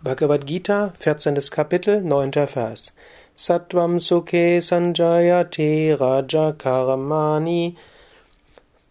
[0.00, 1.50] Bhagavad Gita, 14.
[1.50, 2.30] Kapitel, 9.
[2.46, 2.92] Vers.
[3.34, 7.74] Sattvam sukhe sanjayati raja karamani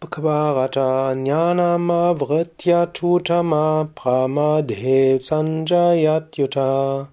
[0.00, 7.08] kvarata jnanama vritya tutama pramadhe sanjayat yuta.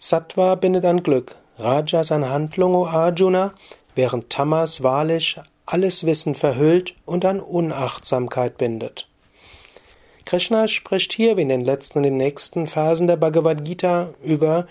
[0.00, 3.52] Sattva bindet an Glück, Rajas an Handlung, o Arjuna,
[3.94, 9.06] während Tamas wahrlich alles Wissen verhüllt und an Unachtsamkeit bindet.
[10.34, 14.66] Krishna spricht hier wie in den letzten und den nächsten Phasen der Bhagavad Gita über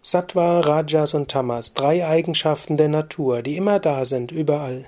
[0.00, 4.86] Sattva, Rajas und Tamas, drei Eigenschaften der Natur, die immer da sind, überall.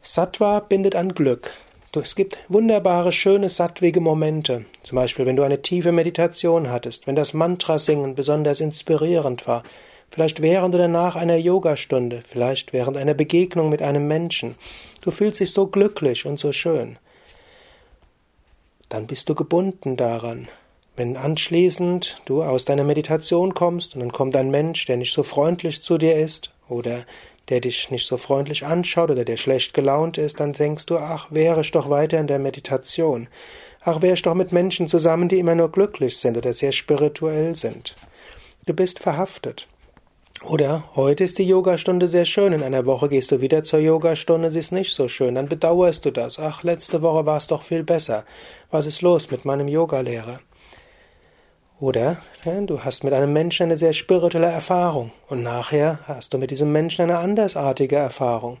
[0.00, 1.52] Sattva bindet an Glück.
[1.94, 4.64] Es gibt wunderbare, schöne, sattwige Momente.
[4.82, 9.62] Zum Beispiel, wenn du eine tiefe Meditation hattest, wenn das Mantra-Singen besonders inspirierend war,
[10.10, 14.54] vielleicht während oder nach einer Yogastunde, vielleicht während einer Begegnung mit einem Menschen.
[15.02, 16.96] Du fühlst dich so glücklich und so schön
[18.90, 20.48] dann bist du gebunden daran.
[20.96, 25.22] Wenn anschließend du aus deiner Meditation kommst und dann kommt ein Mensch, der nicht so
[25.22, 27.06] freundlich zu dir ist oder
[27.48, 31.28] der dich nicht so freundlich anschaut oder der schlecht gelaunt ist, dann denkst du, ach,
[31.30, 33.28] wäre ich doch weiter in der Meditation.
[33.82, 37.54] Ach, wäre ich doch mit Menschen zusammen, die immer nur glücklich sind oder sehr spirituell
[37.54, 37.96] sind.
[38.66, 39.68] Du bist verhaftet.
[40.42, 44.50] Oder heute ist die Yogastunde sehr schön, in einer Woche gehst du wieder zur Yogastunde,
[44.50, 46.38] sie ist nicht so schön, dann bedauerst du das.
[46.38, 48.24] Ach, letzte Woche war es doch viel besser.
[48.70, 50.40] Was ist los mit meinem Yogalehrer?
[51.78, 52.18] Oder
[52.66, 56.72] du hast mit einem Menschen eine sehr spirituelle Erfahrung und nachher hast du mit diesem
[56.72, 58.58] Menschen eine andersartige Erfahrung.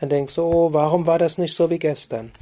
[0.00, 2.32] Dann denkst du, oh, warum war das nicht so wie gestern?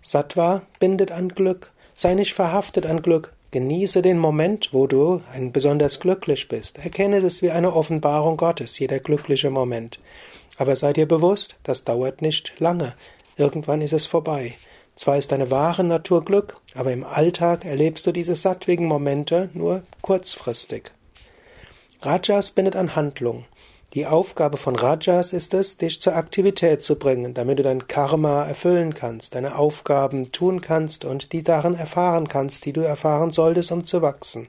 [0.00, 1.72] Sattva bindet an Glück.
[1.92, 3.34] Sei nicht verhaftet an Glück.
[3.52, 6.78] Genieße den Moment, wo du ein besonders glücklich bist.
[6.78, 9.98] Erkenne es wie eine Offenbarung Gottes, jeder glückliche Moment.
[10.56, 12.94] Aber sei dir bewusst, das dauert nicht lange.
[13.36, 14.54] Irgendwann ist es vorbei.
[14.94, 19.82] Zwar ist deine wahre Natur Glück, aber im Alltag erlebst du diese sattwigen Momente nur
[20.00, 20.92] kurzfristig.
[22.02, 23.46] Rajas bindet an Handlung.
[23.94, 28.44] Die Aufgabe von Rajas ist es, dich zur Aktivität zu bringen, damit du dein Karma
[28.44, 33.72] erfüllen kannst, deine Aufgaben tun kannst und die darin erfahren kannst, die du erfahren solltest,
[33.72, 34.46] um zu wachsen.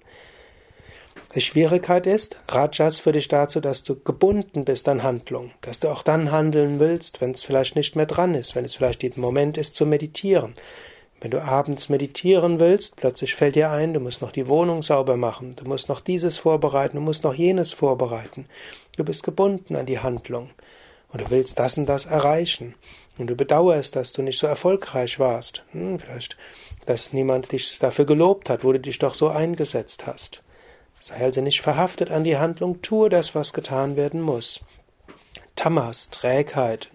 [1.33, 5.87] Die Schwierigkeit ist, Rajas für dich dazu, dass du gebunden bist an Handlung, dass du
[5.87, 9.11] auch dann handeln willst, wenn es vielleicht nicht mehr dran ist, wenn es vielleicht der
[9.15, 10.53] Moment ist zu meditieren,
[11.21, 15.17] wenn du abends meditieren willst, plötzlich fällt dir ein, du musst noch die Wohnung sauber
[15.17, 18.47] machen, du musst noch dieses vorbereiten, du musst noch jenes vorbereiten.
[18.97, 20.49] Du bist gebunden an die Handlung
[21.09, 22.73] und du willst das und das erreichen.
[23.19, 25.63] Und du bedauerst, dass du nicht so erfolgreich warst.
[25.71, 26.37] Hm, vielleicht,
[26.87, 30.41] dass niemand dich dafür gelobt hat, wo du dich doch so eingesetzt hast.
[30.99, 34.61] Sei also nicht verhaftet an die Handlung, tue das, was getan werden muss.
[35.55, 36.89] Tamas, Trägheit,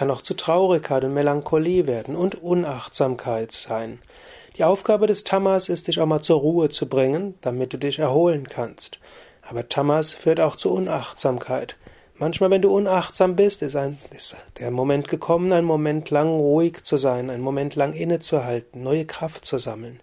[0.00, 3.98] kann auch zu Traurigkeit und Melancholie werden und Unachtsamkeit sein.
[4.56, 7.98] Die Aufgabe des Tamas ist, dich auch mal zur Ruhe zu bringen, damit du dich
[7.98, 8.98] erholen kannst.
[9.42, 11.76] Aber Tamas führt auch zu Unachtsamkeit.
[12.14, 16.82] Manchmal, wenn du unachtsam bist, ist, ein, ist der Moment gekommen, einen Moment lang ruhig
[16.82, 20.00] zu sein, einen Moment lang innezuhalten, neue Kraft zu sammeln.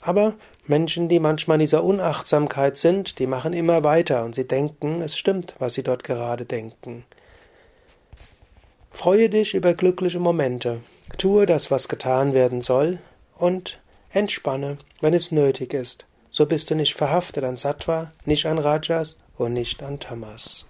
[0.00, 5.02] Aber Menschen, die manchmal in dieser Unachtsamkeit sind, die machen immer weiter und sie denken,
[5.02, 7.04] es stimmt, was sie dort gerade denken.
[9.02, 10.80] Freue dich über glückliche Momente,
[11.18, 13.00] tue das, was getan werden soll,
[13.36, 13.82] und
[14.12, 16.06] entspanne, wenn es nötig ist.
[16.30, 20.66] So bist du nicht verhaftet an Sattva, nicht an Rajas und nicht an Tamas.